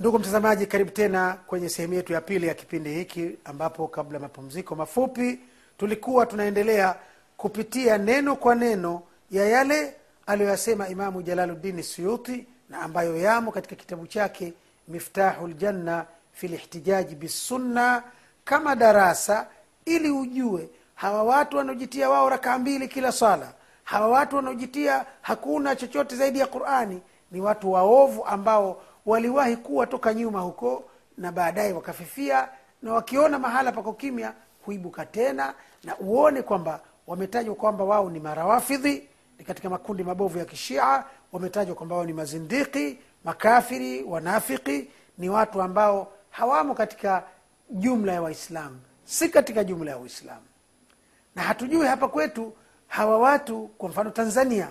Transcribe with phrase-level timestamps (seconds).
[0.00, 4.74] ndugu mtazamaji karibu tena kwenye sehemu yetu ya pili ya kipindi hiki ambapo kabla mapumziko
[4.74, 5.40] mafupi
[5.78, 6.94] tulikuwa tunaendelea
[7.36, 9.94] kupitia neno kwa neno ya yale
[10.26, 14.52] aliyoyasema imamu jalaluddini suyuti na ambayo yamo katika kitabu chake
[14.88, 18.02] miftahu ljanna fi lihtijaji bisunna
[18.44, 19.46] kama darasa
[19.84, 23.52] ili ujue hawa watu wanaojitia wao rakaa mbili kila swala
[23.84, 27.00] hawa watu wanaojitia hakuna chochote zaidi ya qurani
[27.32, 30.84] ni watu waovu ambao waliwahi kuwa toka nyuma huko
[31.18, 32.48] na baadaye wakafifia
[32.82, 34.32] na wakiona mahala pako kimya
[34.64, 35.54] huibuka tena
[35.84, 39.08] na uone kwamba wametajwa kwamba wao ni marawafidhi
[39.38, 45.62] ni katika makundi mabovu ya kishia wametajwa kwamba wao ni mazindiki makafiri wanafiki ni watu
[45.62, 47.24] ambao hawamo katika
[47.70, 50.46] jumla ya waislamu si katika jumla ya uislamu.
[51.34, 52.52] Na hatujui hapa kwetu
[52.88, 54.68] hawa watu kwa mfano tanzania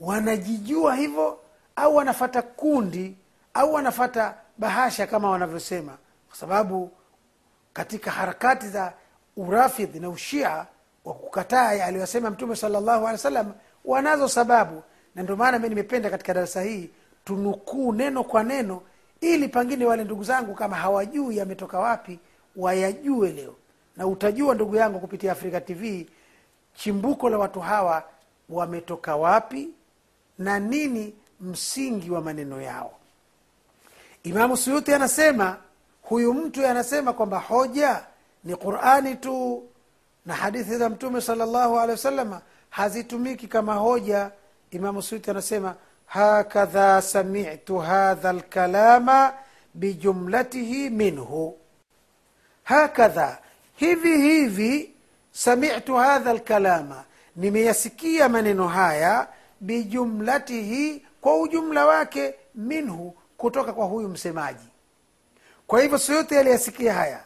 [0.00, 1.38] wanajijua hivyo
[1.76, 3.16] au wanafata kundi
[3.54, 5.98] au wanafata bahasha kama wanavyosema
[6.28, 6.90] kwa sababu
[7.72, 8.92] katika harakati za
[9.36, 10.66] urafidhi na ushia
[11.04, 13.52] wa kukataa aliyosema mtume salllahu alehi wa sallam
[13.84, 14.82] wanazo sababu.
[15.14, 16.90] Na ndio maana mi nimependa katika darasa hii
[17.24, 18.82] tunukuu neno kwa neno
[19.20, 22.18] ili pangine wale ndugu zangu kama hawajui yametoka wapi
[22.56, 23.54] wayajue leo.
[23.96, 26.06] Na utajua ndugu yangu kupitia afrika tv
[26.74, 28.04] chimbuko la watu hawa
[28.48, 29.68] wametoka wapi
[30.38, 32.92] na nini msingi wa maneno yao
[34.22, 35.56] imamu suyuti anasema
[36.02, 38.00] huyu mtu anasema kwamba hoja
[38.44, 39.62] ni qurani tu
[40.26, 44.30] na hadithi za mtume salllahu alehi wasalama hazitumiki kama hoja.
[44.70, 45.74] Imamu suyuti anasema
[46.06, 49.32] hakadha samitu hadha lkalama
[49.74, 51.58] bijumlatihi minhu.
[52.64, 53.38] Hakadha
[53.76, 54.90] hivi hivi
[55.32, 57.04] samitu hadha lkalama
[57.36, 59.28] nimeyasikia maneno haya
[59.60, 64.68] bijumlatihi kwa ujumla wake minhu kutoka kwa huyu msemaji.
[65.66, 67.20] Kwa hivyo siyote aliyasikia haya.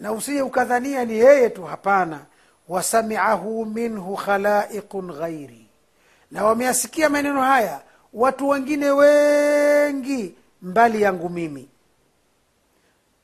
[0.00, 2.20] Na usije ukadhania ni yeye tu hapana.
[2.68, 5.66] Wasamiahu minhu khalaiqun ghairi.
[6.30, 7.80] Na wameyasikia maneno haya
[8.12, 11.68] watu wengine wengi mbali yangu mimi.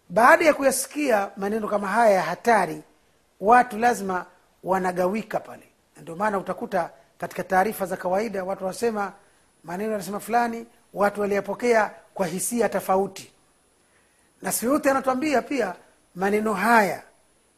[0.09, 2.83] Baada ya kuyasikia maneno kama haya ya hatari
[3.41, 4.27] watu lazima
[4.65, 5.69] wanagawika pale.
[6.03, 9.13] Ndio maana utakuta katika taarifa za kawaida watu wanasema
[9.65, 13.33] maneno yanasema fulani watu waliyapokea kwa hisia tofauti.
[14.43, 15.75] Na suyuti anatuambia pia
[16.15, 17.03] maneno haya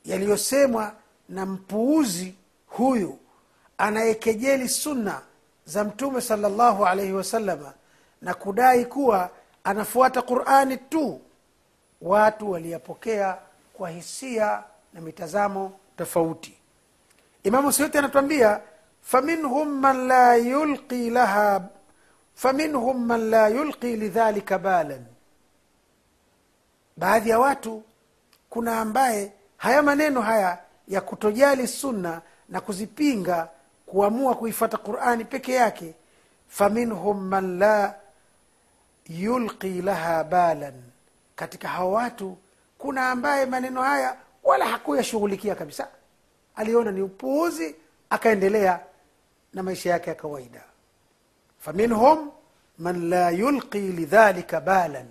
[0.05, 0.93] yaliyosemwa
[1.29, 2.35] na mpuuzi
[2.67, 3.19] huyu
[3.79, 5.21] anayekejeli sunna
[5.65, 7.73] za mtume salllahu alaihi wasalama
[8.23, 9.31] na kudai kuwa
[9.65, 11.21] anafuata qurani tu
[12.03, 13.37] watu waliyapokea
[13.75, 14.63] kwa hisia
[14.95, 16.55] na mitazamo tofauti.
[17.43, 18.61] Imamu suyuti anatuambia
[19.03, 21.69] faminhum man la yulqi laha
[22.39, 25.05] faminhum man la yulqi lidhalika balan
[26.97, 27.83] baadhi ya watu
[28.51, 33.49] kuna ambaye haya maneno haya ya kutojali sunna na kuzipinga
[33.87, 35.95] kuamua kuifata qurani peke yake
[36.49, 37.95] faminhum man la
[39.09, 40.75] yulqi laha balan
[41.37, 42.37] katika hawa watu
[42.79, 45.89] kuna ambaye maneno haya wala hakuyashughulikia kabisa
[46.57, 47.77] aliona ni upuuzi
[48.11, 48.81] akaendelea
[49.55, 50.68] na maisha yake ya kawaida
[51.61, 52.31] faminhum
[52.79, 55.07] man la yulqi lidhalika balan.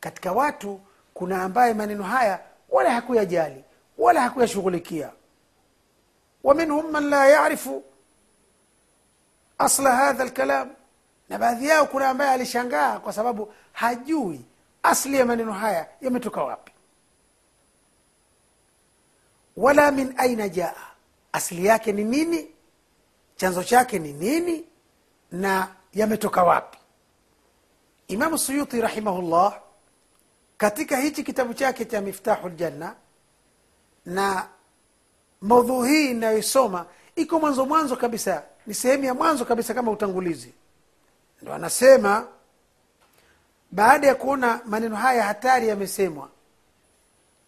[0.00, 0.80] Katika watu
[1.14, 3.64] kuna ambaye maneno haya wala hakuyajali
[3.98, 5.10] wala hakuyashughulikia.
[6.44, 7.84] Wa minhum man la yarifu
[9.58, 10.70] asla hadha lkalam
[11.28, 14.44] na baadhi yao kuna ambaye alishangaa kwa sababu hajui
[14.82, 16.72] asli ya maneno haya yametoka wapi.
[19.56, 20.74] Wala min aina jaa.
[21.32, 22.50] Asili yake ni nini?
[23.36, 24.64] Chanzo chake ni nini?
[25.32, 26.78] Na yametoka wapi?
[28.08, 29.60] Imamu suyuti rahimahullah
[30.56, 32.94] katika hichi kitabu chake cha miftahu ljanna
[34.06, 34.48] na
[35.40, 36.86] maudhuu hii inayoisoma
[37.16, 40.52] iko mwanzo mwanzo kabisa ni sehemu ya mwanzo kabisa kama utangulizi.
[41.42, 42.26] Ndo anasema
[43.70, 46.28] baada ya kuona maneno haya hatari yamesemwa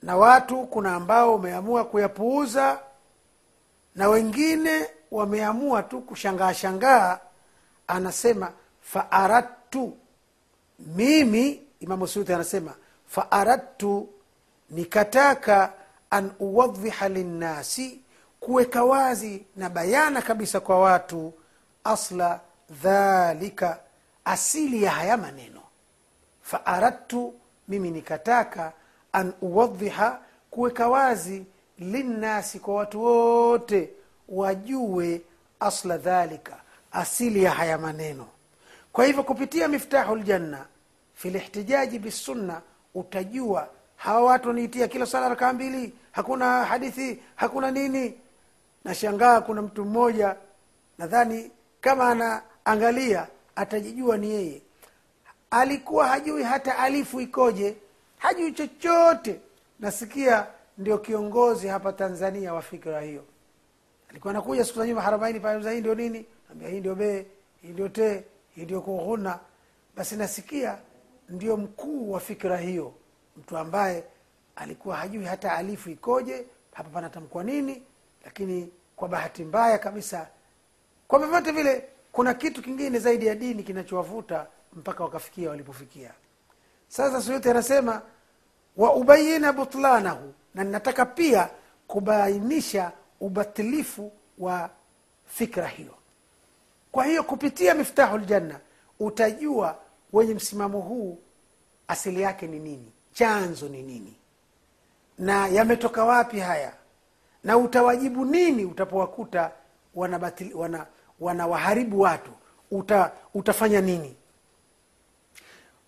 [0.03, 2.81] na watu kuna ambao wameamua kuyapuuza
[3.95, 7.19] na wengine wameamua tu kushangaa shangaa
[7.89, 8.53] anasema
[8.83, 9.97] faaradtu
[10.79, 12.75] mimi imamu suyuti anasema
[13.07, 14.09] faaradtu
[14.71, 15.73] nikataka
[16.11, 18.01] an uwadhiha linnasi
[18.41, 21.33] kuweka wazi na bayana kabisa kwa watu
[21.85, 22.41] asla
[22.71, 23.81] dhalika
[24.25, 25.61] asili ya haya maneno.
[26.43, 27.35] Faaradtu
[27.69, 28.73] mimi nikataka
[29.13, 30.21] an uwadhiha
[30.51, 31.47] kuweka wazi
[31.79, 33.91] linnasi kwa watu wote
[34.29, 35.21] wajue
[35.61, 36.57] asla dhalika
[36.93, 38.27] asili ya haya maneno.
[38.93, 40.67] Kwa hivyo kupitia miftahu ljanna
[41.15, 42.63] fi lihtijaji bisunna
[42.95, 48.15] utajua hawa watu waniitia kila sala rakaa mbili hakuna hadithi hakuna nini.
[48.85, 50.37] Nashangaa kuna mtu mmoja
[50.99, 51.51] nadhani
[51.81, 53.27] kama anaangalia
[53.57, 54.63] atajijua ni yeye.
[55.51, 57.77] Alikuwa hajui hata alifu ikoje
[58.19, 59.41] hajui chochote.
[59.81, 60.47] Nasikia
[60.79, 63.25] ndio kiongozi hapa tanzania wa fikira hiyo.
[64.11, 67.27] Alikuwa anakuja siku za nyuma harabaini pale ndio nini ambia hii ndio be
[67.63, 68.25] hii ndio te
[68.55, 69.39] hii ndio kughuna
[69.97, 70.79] basi nasikia
[71.29, 72.93] ndio mkuu wa fikra hiyo
[73.37, 74.05] mtu ambaye
[74.57, 77.83] alikuwa hajui hata alifu ikoje hapa panatamkwa nini
[78.25, 80.29] lakini kwa bahati mbaya kabisa
[81.09, 86.13] kwa vyovyote vile kuna kitu kingine zaidi ya dini kinachowavuta mpaka wakafikia walipofikia.
[86.89, 88.03] Sasa suyuti anasema
[88.77, 91.49] wa ubayina butlanahu na ninataka pia
[91.87, 94.71] kubainisha ubatilifu wa
[95.27, 95.95] fikra hiyo
[96.93, 98.61] kwa hiyo kupitia miftahu ljanna
[99.01, 99.77] utajua
[100.13, 101.19] wenye msimamo huu
[101.89, 104.17] asili yake ni nini chanzo ni nini.
[105.19, 106.73] Na yametoka wapi haya?
[107.45, 109.51] Na utawajibu nini utapowakuta
[109.95, 110.87] wanabatili, wana,
[111.21, 112.31] wanawaharibu watu?
[112.71, 114.17] Uta, utafanya nini?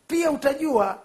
[0.07, 1.03] Pia utajua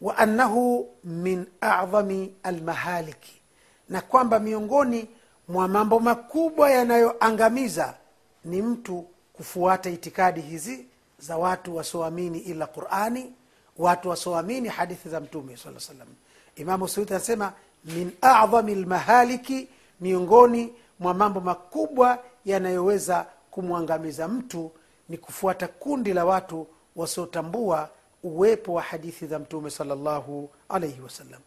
[0.00, 3.42] wa annahu min adhami almahaliki
[3.88, 5.08] na kwamba miongoni
[5.48, 7.94] mwa mambo makubwa yanayoangamiza
[8.44, 10.86] ni mtu kufuata itikadi hizi
[11.18, 13.32] za watu wasioamini ila qurani
[13.78, 16.08] watu wasioamini hadithi za mtume saa salam
[16.56, 17.52] imamu suudi anasema
[17.84, 19.68] min adhami lmahaliki
[20.00, 24.70] miongoni mwa mambo makubwa yanayoweza kumwangamiza mtu
[25.08, 27.88] ni kufuata kundi la watu wasiotambua
[28.22, 31.40] uwepo wa hadithi za mtume salllahu alaihi wasallam.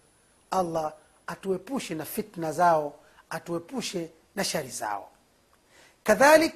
[0.51, 0.93] Allah
[1.27, 2.93] atuepushe na fitna zao
[3.29, 5.09] atuepushe na shari zao.
[6.03, 6.53] Kadhalik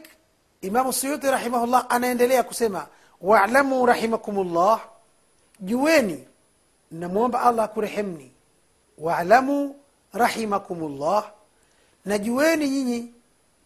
[0.62, 2.88] imamu suyuti rahimahullah anaendelea kusema
[3.22, 4.82] walamu rahimakumullah
[5.60, 6.28] juweni
[6.92, 8.32] namwomba allah akurehemni
[8.98, 9.76] walamu
[10.14, 11.32] rahimakumullah
[12.06, 13.14] na juweni nyinyi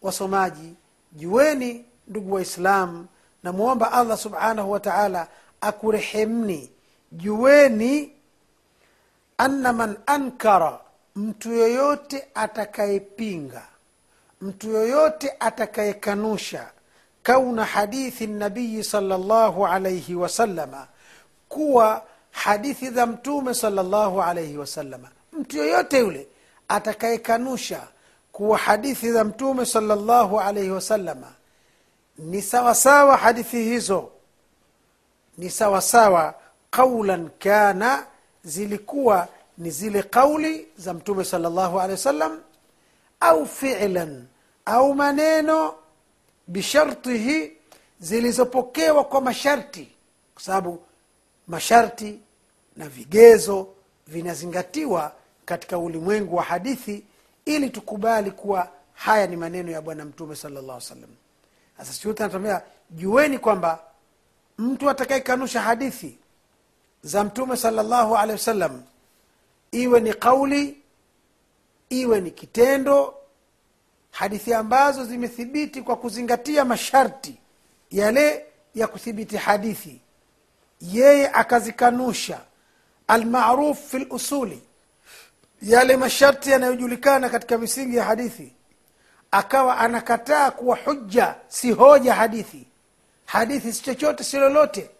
[0.02, 0.74] wasomaji
[1.12, 3.06] juweni ndugu waislam
[3.42, 5.28] namwomba allah subhanahu wa taala
[5.60, 6.70] akurehemni.
[7.12, 8.12] Juweni
[9.38, 10.80] anna man ankara
[11.16, 13.62] mtu yoyote atakayepinga
[14.40, 16.70] mtu yoyote atakayekanusha
[17.24, 20.86] kauna hadithi nabiyi salllahu alaihi wasalama
[21.48, 26.26] kuwa hadithi za mtume salllahu alaihi wasalama mtu yoyote yule
[26.68, 27.82] atakayekanusha
[28.32, 31.32] kuwa hadithi za mtume salllahu alaihi wasalama
[32.18, 34.10] ni sawasawa hadithi hizo
[35.38, 36.34] ni sawasawa
[36.70, 38.06] qaulan kana
[38.44, 39.28] zilikuwa
[39.58, 42.40] ni zile qauli za mtume salllahu alehi wasallam
[43.20, 44.24] au filan
[44.66, 45.74] au maneno
[46.46, 47.52] bishartihi
[48.00, 49.88] zilizopokewa kwa masharti
[50.34, 50.82] kwa sababu
[51.48, 52.18] masharti
[52.76, 53.68] na vigezo
[54.06, 55.12] vinazingatiwa
[55.44, 57.04] katika ulimwengu wa hadithi
[57.44, 61.10] ili tukubali kuwa haya ni maneno ya bwana mtume salllah salam
[61.78, 63.80] sasa jueni kwamba
[64.58, 66.18] mtu atakayekanusha hadithi
[67.02, 68.82] za mtume salllahu alehi wasallam
[69.72, 70.78] iwe ni kauli
[71.90, 73.14] iwe ni kitendo
[74.14, 77.38] hadithi ambazo zimethibiti kwa kuzingatia masharti
[77.90, 80.00] yale ya kuthibiti hadithi.
[80.80, 82.40] Yeye akazikanusha
[83.08, 84.62] almaruf fi lusuli
[85.62, 88.52] yale masharti yanayojulikana katika misingi ya hadithi.
[89.30, 92.66] Akawa anakataa kuwa hujja si hoja hadithi.
[93.24, 94.90] Hadithi si chochote si lolote.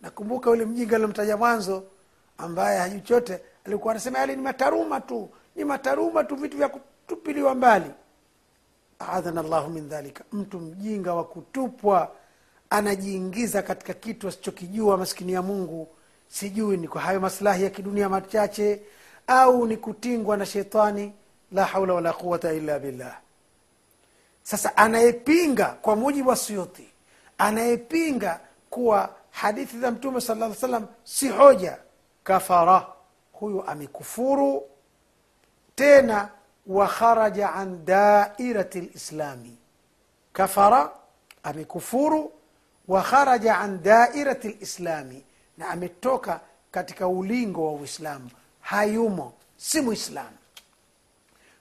[0.00, 1.84] Nakumbuka yule mjinga alomtaja mwanzo
[2.38, 3.22] ambaye hajui
[3.66, 7.90] alikuwa anasema yale ni mataruma tu ni mataruma tu vitu vya kutupiliwa mbali
[9.00, 10.24] adhana llahu min dhalika.
[10.32, 12.12] Mtu mjinga wa kutupwa
[12.70, 15.88] anajiingiza katika kitu asichokijua maskini ya mungu.
[16.28, 18.80] Sijui ni kwa hayo maslahi ya kidunia machache
[19.26, 21.12] au ni kutingwa na shetani.
[21.52, 23.18] La haula wala quwata illa billah.
[24.42, 26.88] Sasa anayepinga kwa mujibu wa suyuti
[27.38, 28.40] anayepinga
[28.70, 31.78] kuwa hadithi za mtume sala lla salam si hoja
[32.24, 32.86] kafara.
[33.32, 34.62] Huyu amekufuru
[35.74, 36.28] tena
[36.88, 39.58] kharaja an dairati lislami
[40.32, 40.90] kafara
[41.42, 42.32] amekufuru.
[42.88, 45.24] Wa kharaja an dairati lislami
[45.58, 48.30] na ametoka katika ulingo wa uislamu.
[48.60, 50.36] Hayumo si mwislamu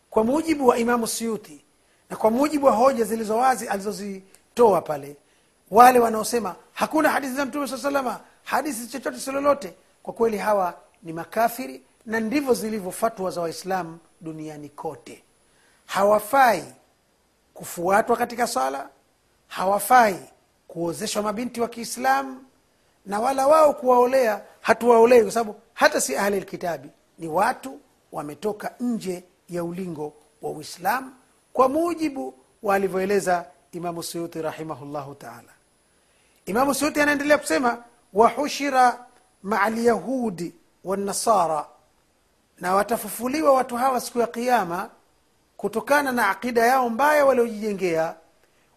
[0.10, 1.62] kwa mujibu wa imamu suyuti
[2.10, 5.16] na kwa mujibu wa hoja zilizo wazi alizozitoa pale
[5.72, 9.74] wale wanaosema hakuna hadithi za mtume saa salama hadithi chochote si lolote
[10.04, 10.74] kwa kweli hawa
[11.04, 15.24] ni makafiri na ndivyo zilivyo fatwa za waislamu duniani kote.
[15.86, 16.64] Hawafai
[17.54, 18.90] kufuatwa katika sala
[19.48, 20.20] hawafai
[20.68, 22.44] kuozeshwa mabinti wa kiislamu
[23.06, 27.80] na wala wao kuwaolea hatuwaolei kwa sababu hata si ahli lkitabi ni watu
[28.12, 31.12] wametoka nje ya ulingo wa uislamu
[31.54, 32.34] kwa mujibu
[32.64, 35.54] wa alivyoeleza imamu suyuti rahimahullahu taala.
[36.46, 37.84] Imamu suyuti anaendelea kusema
[38.14, 39.06] wahushira
[39.44, 41.66] maa lyahudi wanasara
[42.62, 44.90] na watafufuliwa watu hawa siku ya qiama
[45.58, 48.16] kutokana na aqida yao mbaya waliojijengea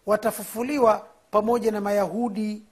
[0.05, 2.63] watafufuliwa pamoja na mayahudi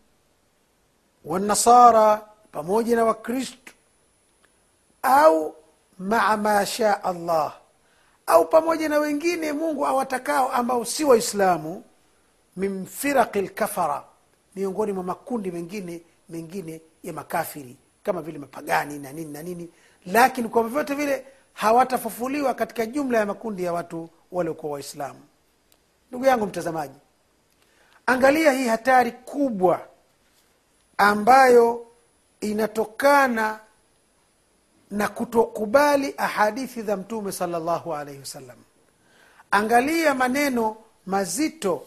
[1.25, 3.74] wanasara pamoja na wakristu
[5.03, 5.56] au
[6.00, 7.58] maa ma shaa allah
[8.27, 11.84] au pamoja na wengine mungu awatakao ambao si waislamu
[12.58, 14.03] min firaqi lkafara
[14.56, 19.70] miongoni mwa makundi mengine mengine ya makafiri kama vile mapagani na nini na nini
[20.05, 25.20] lakini kwa vyovyote vile hawatafufuliwa katika jumla ya makundi ya watu waliokuwa waislamu.
[26.10, 26.96] Ndugu yangu mtazamaji
[28.05, 29.81] angalia hii hatari kubwa
[30.98, 31.88] ambayo
[32.41, 33.60] inatokana
[34.91, 38.58] na kutokubali ahadithi za mtume salllahu alaihi wasallam.
[39.51, 41.84] Angalia maneno mazito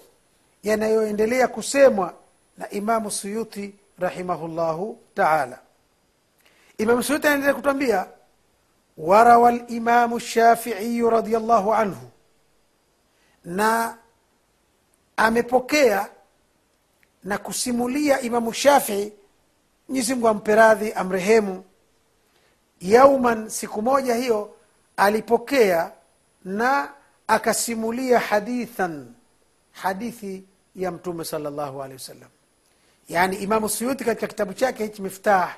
[0.63, 2.15] yanayoendelea kusemwa
[2.59, 5.59] na imamu suyuti rahimahullahu taala
[6.79, 8.07] imamu suyuti anaendelea kutwambia
[8.97, 12.11] warawa limamu shafiiyu radiallahu anhu.
[13.45, 13.99] Na
[15.17, 16.09] amepokea
[17.25, 19.13] na kusimulia imamu shafii
[19.89, 21.65] mwenyezimngu ampe radhi amrehemu.
[22.81, 24.57] Yauman siku moja hiyo
[24.97, 25.93] alipokea
[26.45, 26.93] na
[27.27, 29.13] akasimulia hadithan
[29.73, 30.45] hadithi
[30.77, 32.29] ya mtume sala llahu alehi wasallam.
[33.09, 35.57] Yaani imamu suyuti katika kitabu chake hichi miftah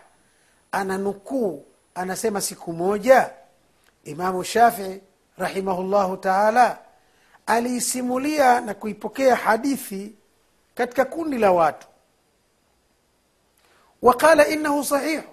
[0.73, 3.31] ana nukuu anasema siku moja
[4.05, 5.01] imamu shafii
[5.39, 6.79] rahimahullahu taala
[7.47, 10.13] aliisimulia na kuipokea hadithi
[10.75, 11.87] katika kundi la watu.
[14.03, 15.25] Waqala innahu sahihu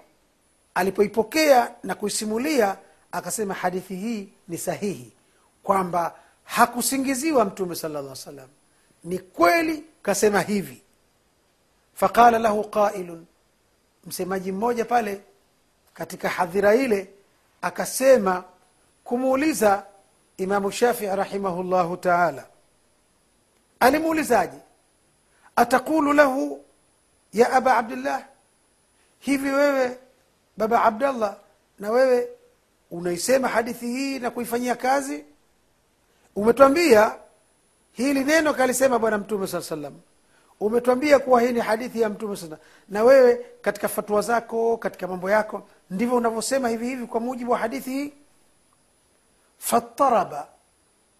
[0.74, 2.76] alipoipokea na kuisimulia
[3.12, 5.12] akasema hadithi hii ni sahihi
[5.62, 6.14] kwamba
[6.44, 8.48] hakusingiziwa mtume sala llah salam
[9.04, 10.82] ni kweli kasema hivi.
[11.94, 13.26] Faqala lahu qailun
[14.06, 15.20] msemaji mmoja pale
[15.94, 17.08] katika hadhira ile
[17.62, 18.44] akasema
[19.04, 19.86] kumuuliza
[20.36, 22.46] imamu shafii rahimahullahu taala
[23.80, 24.58] alimuulizaje?
[25.56, 26.64] Ataqulu lahu
[27.32, 28.24] ya aba abdillah
[29.18, 29.98] hivi wewe
[30.56, 31.36] baba abdallah
[31.78, 32.28] na wewe
[32.90, 35.24] unaisema hadithi hii na kuifanyia kazi?
[36.36, 37.16] Umetwambia
[37.92, 39.94] hili neno kalisema bwana mtume saa salam
[40.60, 42.58] umetwambia kuwa hii ni hadithi ya mtume sana
[42.88, 47.58] na wewe katika fatua zako katika mambo yako ndivyo unavyosema hivi hivi kwa mujibu wa
[47.58, 48.12] hadithi hii?
[49.58, 50.46] Fataraba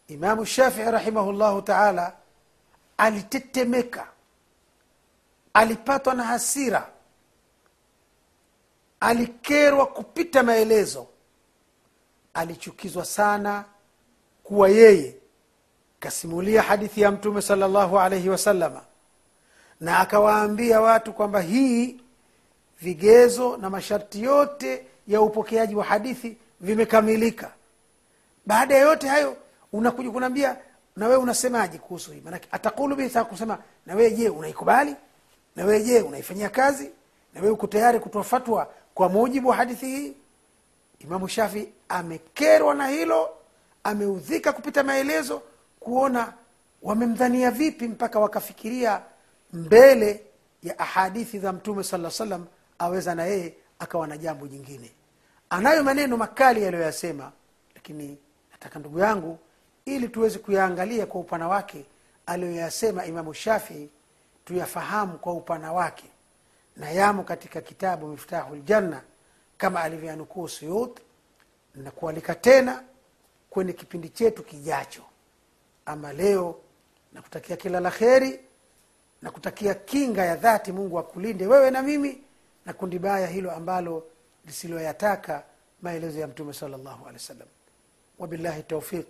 [0.08, 2.12] imamu shafii rahimahullahu taala
[2.96, 4.06] alitetemeka.
[5.54, 6.88] Alipatwa na hasira.
[9.00, 11.06] Alikerwa kupita maelezo.
[12.34, 13.64] Alichukizwa sana
[14.44, 15.14] kuwa yeye
[16.00, 18.82] kasimulia hadithi ya mtume sala llahu alaihi wasalama
[19.80, 22.00] na akawaambia watu kwamba hii
[22.80, 27.50] vigezo na masharti yote ya upokeaji wa hadithi vimekamilika.
[28.46, 29.36] Baada ya yote hayo
[29.72, 30.56] unakuja kunaambia
[30.96, 32.20] na unasemaje kuhusu hii?
[32.24, 33.58] Manake atakulu bihi kusema
[34.10, 34.96] je unaikubali?
[35.56, 36.90] Na je unaifanyia kazi?
[37.34, 40.12] Na uko tayari kutoa fatwa kwa mujibu wa hadithi hii?
[40.98, 43.28] Imamu shafi amekerwa na hilo
[43.84, 45.42] ameudhika kupita maelezo
[45.80, 46.32] kuona
[46.82, 49.00] wamemdhania vipi mpaka wakafikiria
[49.54, 50.22] mbele
[50.62, 52.46] ya ahadithi za mtume sala salam
[52.78, 54.90] aweza na yeye akawa na jambo jingine.
[55.50, 57.32] Anayo maneno makali yaliyoyasema
[57.74, 58.18] lakini
[58.52, 59.38] nataka ndugu yangu
[59.84, 61.84] ili tuweze kuyaangalia kwa upana wake
[62.26, 63.88] aliyoyasema imamu shafii
[64.44, 66.04] tuyafahamu kwa upana wake.
[66.76, 69.00] Na yamo katika kitabu miftahu ljanna
[69.58, 71.00] kama alivyoyanukuu suyut
[71.74, 72.82] na kualika tena
[73.50, 75.02] kwenye kipindi chetu kijacho.
[75.86, 76.60] Ama leo
[77.12, 78.40] nakutakia kila la kheri
[79.24, 82.22] na kutakia kinga ya dhati mungu akulinde wewe na mimi
[82.66, 84.06] na kundi baya hilo ambalo
[84.46, 85.42] lisiloyataka
[85.82, 87.46] maelezo ya mtume sal llahu alehi wa
[88.18, 89.06] wabillahi taufiq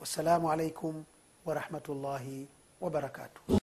[0.00, 1.04] wassalamu alaikum
[1.44, 2.46] warahmatullahi
[2.80, 3.65] wabarakatuh